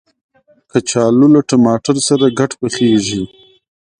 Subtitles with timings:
[0.71, 3.23] کچالو له ټماټر سره ګډ پخیږي